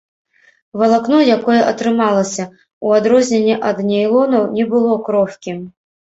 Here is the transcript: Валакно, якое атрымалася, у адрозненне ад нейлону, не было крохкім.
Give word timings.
Валакно, 0.83 1.17
якое 1.37 1.57
атрымалася, 1.71 2.45
у 2.87 2.93
адрозненне 2.99 3.57
ад 3.73 3.77
нейлону, 3.91 4.41
не 4.55 4.65
было 4.71 4.97
крохкім. 5.11 5.61